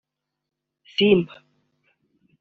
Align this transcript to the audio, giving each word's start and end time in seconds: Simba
Simba 0.93 1.33